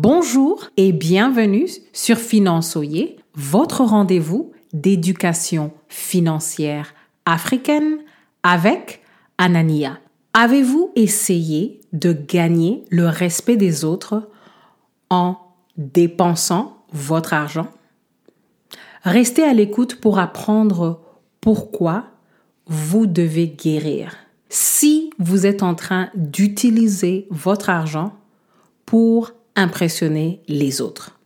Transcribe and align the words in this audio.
Bonjour 0.00 0.70
et 0.76 0.92
bienvenue 0.92 1.66
sur 1.92 2.18
Finançoyer, 2.18 3.16
votre 3.34 3.82
rendez-vous 3.82 4.52
d'éducation 4.72 5.72
financière 5.88 6.94
africaine 7.26 7.98
avec 8.44 9.02
Anania. 9.38 9.98
Avez-vous 10.34 10.92
essayé 10.94 11.80
de 11.92 12.12
gagner 12.12 12.84
le 12.90 13.08
respect 13.08 13.56
des 13.56 13.84
autres 13.84 14.28
en 15.10 15.36
dépensant 15.76 16.76
votre 16.92 17.34
argent? 17.34 17.66
Restez 19.02 19.42
à 19.42 19.52
l'écoute 19.52 19.96
pour 19.96 20.20
apprendre 20.20 21.02
pourquoi 21.40 22.04
vous 22.68 23.06
devez 23.06 23.48
guérir. 23.48 24.14
Si 24.48 25.10
vous 25.18 25.44
êtes 25.44 25.64
en 25.64 25.74
train 25.74 26.10
d'utiliser 26.14 27.26
votre 27.30 27.68
argent 27.68 28.12
pour 28.86 29.32
impressionner 29.58 30.40
les 30.48 30.80
autres. 30.80 31.18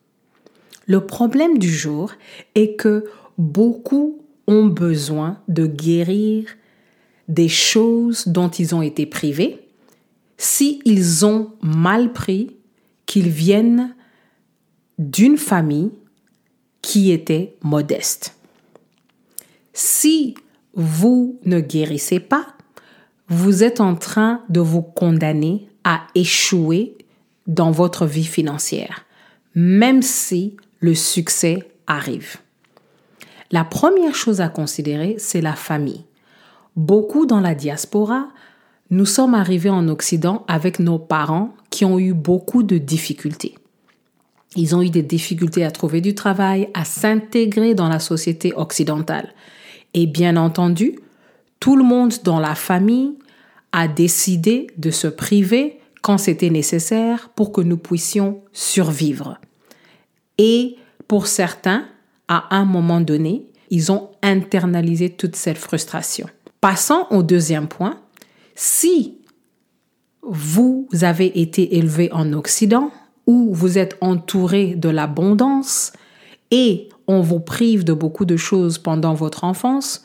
Le 0.86 1.06
problème 1.06 1.58
du 1.58 1.70
jour 1.70 2.12
est 2.54 2.76
que 2.76 3.04
beaucoup 3.38 4.18
ont 4.46 4.66
besoin 4.66 5.38
de 5.48 5.66
guérir 5.66 6.46
des 7.28 7.48
choses 7.48 8.26
dont 8.26 8.48
ils 8.48 8.74
ont 8.74 8.82
été 8.82 9.06
privés 9.06 9.60
si 10.36 10.80
ils 10.84 11.24
ont 11.24 11.52
mal 11.62 12.12
pris 12.12 12.56
qu'ils 13.06 13.28
viennent 13.28 13.94
d'une 14.98 15.38
famille 15.38 15.92
qui 16.82 17.12
était 17.12 17.54
modeste. 17.62 18.34
Si 19.72 20.34
vous 20.74 21.38
ne 21.44 21.60
guérissez 21.60 22.18
pas, 22.18 22.48
vous 23.28 23.62
êtes 23.62 23.80
en 23.80 23.94
train 23.94 24.42
de 24.48 24.60
vous 24.60 24.82
condamner 24.82 25.68
à 25.84 26.06
échouer 26.14 26.96
dans 27.46 27.70
votre 27.70 28.06
vie 28.06 28.24
financière, 28.24 29.04
même 29.54 30.02
si 30.02 30.56
le 30.80 30.94
succès 30.94 31.68
arrive. 31.86 32.36
La 33.50 33.64
première 33.64 34.14
chose 34.14 34.40
à 34.40 34.48
considérer, 34.48 35.16
c'est 35.18 35.42
la 35.42 35.54
famille. 35.54 36.04
Beaucoup 36.74 37.26
dans 37.26 37.40
la 37.40 37.54
diaspora, 37.54 38.28
nous 38.90 39.04
sommes 39.04 39.34
arrivés 39.34 39.70
en 39.70 39.88
Occident 39.88 40.44
avec 40.48 40.78
nos 40.78 40.98
parents 40.98 41.54
qui 41.70 41.84
ont 41.84 41.98
eu 41.98 42.14
beaucoup 42.14 42.62
de 42.62 42.78
difficultés. 42.78 43.54
Ils 44.56 44.74
ont 44.74 44.82
eu 44.82 44.90
des 44.90 45.02
difficultés 45.02 45.64
à 45.64 45.70
trouver 45.70 46.00
du 46.00 46.14
travail, 46.14 46.68
à 46.74 46.84
s'intégrer 46.84 47.74
dans 47.74 47.88
la 47.88 47.98
société 47.98 48.52
occidentale. 48.54 49.32
Et 49.94 50.06
bien 50.06 50.36
entendu, 50.36 50.98
tout 51.60 51.76
le 51.76 51.84
monde 51.84 52.12
dans 52.24 52.40
la 52.40 52.54
famille 52.54 53.16
a 53.72 53.88
décidé 53.88 54.66
de 54.76 54.90
se 54.90 55.06
priver 55.06 55.78
quand 56.02 56.18
c'était 56.18 56.50
nécessaire 56.50 57.30
pour 57.30 57.52
que 57.52 57.60
nous 57.60 57.78
puissions 57.78 58.42
survivre. 58.52 59.38
Et 60.36 60.76
pour 61.08 61.26
certains, 61.26 61.86
à 62.28 62.54
un 62.54 62.64
moment 62.64 63.00
donné, 63.00 63.46
ils 63.70 63.90
ont 63.90 64.10
internalisé 64.22 65.10
toute 65.10 65.36
cette 65.36 65.58
frustration. 65.58 66.26
Passons 66.60 67.06
au 67.10 67.22
deuxième 67.22 67.68
point. 67.68 68.00
Si 68.54 69.18
vous 70.22 70.88
avez 71.00 71.40
été 71.40 71.76
élevé 71.76 72.10
en 72.12 72.32
Occident, 72.32 72.90
où 73.26 73.54
vous 73.54 73.78
êtes 73.78 73.96
entouré 74.00 74.74
de 74.74 74.88
l'abondance 74.88 75.92
et 76.50 76.88
on 77.06 77.20
vous 77.20 77.40
prive 77.40 77.84
de 77.84 77.92
beaucoup 77.92 78.24
de 78.24 78.36
choses 78.36 78.78
pendant 78.78 79.14
votre 79.14 79.44
enfance, 79.44 80.04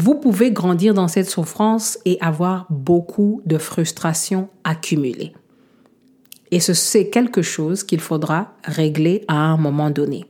vous 0.00 0.14
pouvez 0.14 0.50
grandir 0.50 0.94
dans 0.94 1.08
cette 1.08 1.28
souffrance 1.28 1.98
et 2.06 2.16
avoir 2.22 2.66
beaucoup 2.70 3.42
de 3.44 3.58
frustrations 3.58 4.48
accumulées. 4.64 5.34
Et 6.50 6.58
c'est 6.58 7.10
quelque 7.10 7.42
chose 7.42 7.84
qu'il 7.84 8.00
faudra 8.00 8.54
régler 8.64 9.24
à 9.28 9.34
un 9.34 9.58
moment 9.58 9.90
donné. 9.90 10.24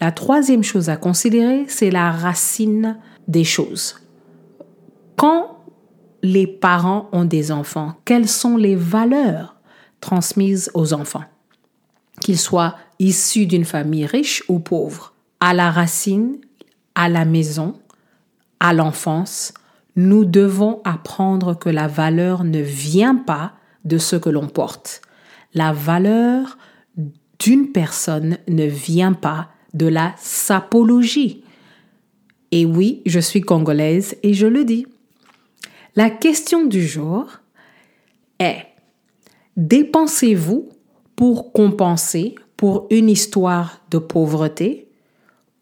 La 0.00 0.10
troisième 0.10 0.64
chose 0.64 0.90
à 0.90 0.96
considérer, 0.96 1.64
c'est 1.68 1.92
la 1.92 2.10
racine 2.10 2.98
des 3.28 3.44
choses. 3.44 3.94
Quand 5.16 5.60
les 6.22 6.48
parents 6.48 7.08
ont 7.12 7.24
des 7.24 7.52
enfants, 7.52 7.94
quelles 8.04 8.28
sont 8.28 8.56
les 8.56 8.74
valeurs 8.74 9.54
transmises 10.00 10.70
aux 10.74 10.92
enfants? 10.92 11.24
Qu'ils 12.20 12.40
soient 12.40 12.76
issus 12.98 13.46
d'une 13.46 13.64
famille 13.64 14.04
riche 14.04 14.42
ou 14.48 14.58
pauvre. 14.58 15.14
À 15.38 15.54
la 15.54 15.70
racine, 15.70 16.38
à 16.96 17.08
la 17.08 17.24
maison, 17.24 17.76
à 18.60 18.72
l'enfance, 18.72 19.52
nous 19.96 20.24
devons 20.24 20.80
apprendre 20.84 21.58
que 21.58 21.68
la 21.68 21.86
valeur 21.86 22.44
ne 22.44 22.60
vient 22.60 23.14
pas 23.14 23.52
de 23.84 23.98
ce 23.98 24.16
que 24.16 24.30
l'on 24.30 24.48
porte. 24.48 25.02
La 25.52 25.72
valeur 25.72 26.58
d'une 27.38 27.72
personne 27.72 28.38
ne 28.48 28.64
vient 28.64 29.12
pas 29.12 29.50
de 29.72 29.86
la 29.86 30.14
sapologie. 30.16 31.44
Et 32.50 32.64
oui, 32.64 33.02
je 33.06 33.20
suis 33.20 33.40
congolaise 33.40 34.16
et 34.22 34.34
je 34.34 34.46
le 34.46 34.64
dis. 34.64 34.86
La 35.96 36.10
question 36.10 36.64
du 36.64 36.86
jour 36.86 37.26
est, 38.38 38.66
dépensez-vous 39.56 40.68
pour 41.16 41.52
compenser 41.52 42.34
pour 42.56 42.86
une 42.90 43.08
histoire 43.08 43.80
de 43.90 43.98
pauvreté 43.98 44.88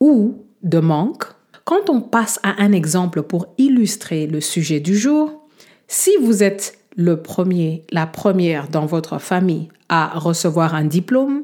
ou 0.00 0.44
de 0.62 0.78
manque? 0.78 1.24
Quand 1.65 1.91
on 1.91 2.00
passe 2.00 2.41
à 2.43 2.62
un 2.62 2.73
exemple 2.73 3.23
pour 3.23 3.47
illustrer 3.59 4.27
le 4.27 4.41
sujet 4.41 4.81
du 4.81 4.97
jour, 4.97 5.43
si 5.89 6.11
vous 6.21 6.43
êtes 6.43 6.78
le 6.97 7.23
premier, 7.23 7.84
la 7.91 8.06
première 8.06 8.69
dans 8.69 8.87
votre 8.87 9.19
famille 9.19 9.69
à 9.89 10.19
recevoir 10.19 10.75
un 10.75 10.84
diplôme 10.84 11.43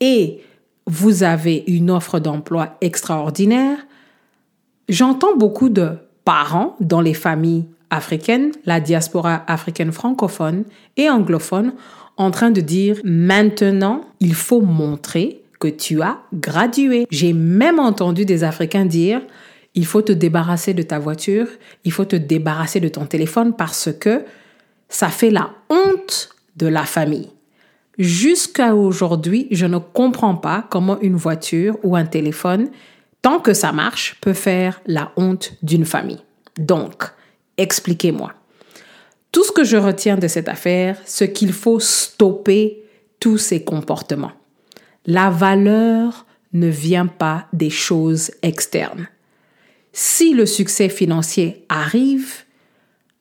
et 0.00 0.40
vous 0.86 1.22
avez 1.22 1.64
une 1.66 1.90
offre 1.90 2.18
d'emploi 2.18 2.76
extraordinaire, 2.80 3.78
j'entends 4.88 5.36
beaucoup 5.36 5.68
de 5.68 5.90
parents 6.24 6.76
dans 6.80 7.00
les 7.00 7.14
familles 7.14 7.66
africaines, 7.90 8.52
la 8.64 8.80
diaspora 8.80 9.44
africaine 9.46 9.92
francophone 9.92 10.64
et 10.96 11.10
anglophone, 11.10 11.74
en 12.16 12.30
train 12.30 12.50
de 12.50 12.60
dire 12.60 12.98
maintenant, 13.04 14.02
il 14.20 14.34
faut 14.34 14.60
montrer 14.60 15.42
que 15.58 15.68
tu 15.68 16.02
as 16.02 16.18
gradué. 16.32 17.06
J'ai 17.10 17.32
même 17.32 17.78
entendu 17.78 18.24
des 18.24 18.44
Africains 18.44 18.86
dire 18.86 19.20
il 19.74 19.86
faut 19.86 20.02
te 20.02 20.12
débarrasser 20.12 20.74
de 20.74 20.82
ta 20.82 20.98
voiture, 20.98 21.46
il 21.84 21.92
faut 21.92 22.04
te 22.04 22.16
débarrasser 22.16 22.80
de 22.80 22.88
ton 22.88 23.06
téléphone 23.06 23.54
parce 23.56 23.90
que 23.92 24.24
ça 24.88 25.08
fait 25.08 25.30
la 25.30 25.50
honte 25.68 26.30
de 26.56 26.66
la 26.66 26.84
famille. 26.84 27.30
Jusqu'à 27.98 28.74
aujourd'hui, 28.74 29.46
je 29.50 29.66
ne 29.66 29.78
comprends 29.78 30.34
pas 30.34 30.66
comment 30.70 30.98
une 31.00 31.16
voiture 31.16 31.78
ou 31.82 31.96
un 31.96 32.06
téléphone, 32.06 32.70
tant 33.22 33.38
que 33.38 33.52
ça 33.52 33.72
marche, 33.72 34.16
peut 34.20 34.32
faire 34.32 34.80
la 34.86 35.12
honte 35.16 35.52
d'une 35.62 35.84
famille. 35.84 36.22
Donc, 36.58 37.04
expliquez-moi. 37.56 38.32
Tout 39.32 39.44
ce 39.44 39.52
que 39.52 39.64
je 39.64 39.76
retiens 39.76 40.16
de 40.16 40.26
cette 40.26 40.48
affaire, 40.48 40.96
c'est 41.04 41.32
qu'il 41.32 41.52
faut 41.52 41.78
stopper 41.78 42.82
tous 43.20 43.38
ces 43.38 43.62
comportements. 43.62 44.32
La 45.06 45.30
valeur 45.30 46.26
ne 46.52 46.66
vient 46.68 47.06
pas 47.06 47.46
des 47.52 47.70
choses 47.70 48.32
externes. 48.42 49.06
Si 49.92 50.34
le 50.34 50.46
succès 50.46 50.88
financier 50.88 51.64
arrive, 51.68 52.44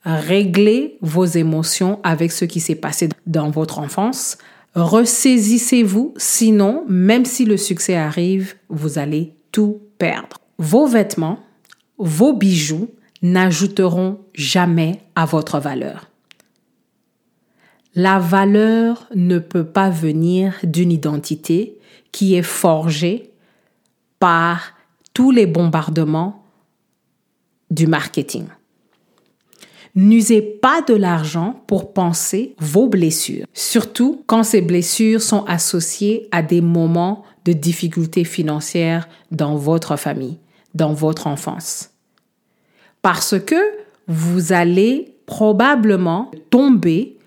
réglez 0.04 0.98
vos 1.02 1.26
émotions 1.26 2.00
avec 2.04 2.32
ce 2.32 2.46
qui 2.46 2.60
s'est 2.60 2.76
passé 2.76 3.10
dans 3.26 3.50
votre 3.50 3.80
enfance. 3.80 4.38
Ressaisissez-vous, 4.76 6.14
sinon, 6.18 6.86
même 6.88 7.26
si 7.26 7.46
le 7.46 7.58
succès 7.58 7.96
arrive, 7.96 8.56
vous 8.70 9.00
allez 9.00 9.34
tout 9.52 9.82
perdre. 9.98 10.38
Vos 10.58 10.88
vêtements, 10.88 11.40
vos 11.98 12.34
bijoux 12.34 12.90
n'ajouteront 13.22 14.20
jamais 14.34 15.02
à 15.16 15.26
votre 15.26 15.60
valeur. 15.60 16.10
La 17.96 18.20
valeur 18.20 19.08
ne 19.16 19.40
peut 19.40 19.66
pas 19.66 19.90
venir 19.90 20.54
d'une 20.64 20.92
identité 20.92 21.78
qui 22.12 22.36
est 22.36 22.44
forgée 22.44 23.32
par 24.20 24.74
tous 25.14 25.32
les 25.32 25.48
bombardements 25.48 26.46
du 27.70 27.88
marketing. 27.88 28.46
N'usez 29.96 30.42
pas 30.42 30.82
de 30.82 30.94
l'argent 30.94 31.64
pour 31.68 31.94
penser 31.94 32.56
vos 32.60 32.88
blessures, 32.88 33.46
surtout 33.54 34.24
quand 34.28 34.44
ces 34.44 34.62
blessures 34.62 35.22
sont 35.22 35.44
associées 35.46 36.28
à 36.32 36.42
des 36.42 36.62
moments 36.62 37.24
de 37.46 37.54
difficultés 37.54 38.24
financières 38.24 39.10
dans 39.32 39.56
votre 39.56 39.96
famille, 39.96 40.38
dans 40.76 40.94
votre 40.94 41.28
enfance. 41.28 41.90
Parce 43.02 43.40
que 43.40 43.56
vous 44.08 44.54
allez 44.54 45.16
probablement 45.26 46.32
tomber 46.50 47.18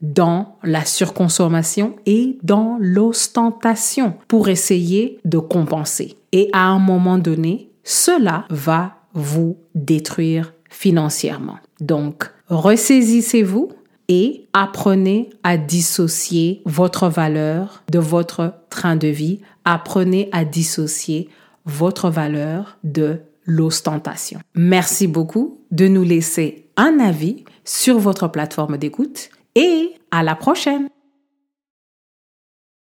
dans 0.00 0.56
la 0.62 0.84
surconsommation 0.84 1.96
et 2.06 2.38
dans 2.42 2.76
l'ostentation 2.80 4.14
pour 4.28 4.48
essayer 4.48 5.18
de 5.24 5.38
compenser. 5.38 6.16
Et 6.32 6.50
à 6.52 6.66
un 6.66 6.78
moment 6.78 7.18
donné, 7.18 7.68
cela 7.82 8.44
va 8.50 8.97
vous 9.18 9.58
détruire 9.74 10.54
financièrement. 10.70 11.58
Donc, 11.80 12.30
ressaisissez-vous 12.48 13.70
et 14.08 14.46
apprenez 14.52 15.30
à 15.42 15.56
dissocier 15.56 16.62
votre 16.64 17.08
valeur 17.08 17.82
de 17.90 17.98
votre 17.98 18.54
train 18.70 18.96
de 18.96 19.08
vie. 19.08 19.40
Apprenez 19.64 20.28
à 20.32 20.44
dissocier 20.44 21.28
votre 21.66 22.08
valeur 22.08 22.78
de 22.84 23.20
l'ostentation. 23.44 24.40
Merci 24.54 25.06
beaucoup 25.06 25.60
de 25.70 25.88
nous 25.88 26.04
laisser 26.04 26.66
un 26.76 26.98
avis 27.00 27.44
sur 27.64 27.98
votre 27.98 28.28
plateforme 28.28 28.78
d'écoute 28.78 29.30
et 29.54 29.90
à 30.10 30.22
la 30.22 30.34
prochaine. 30.34 30.88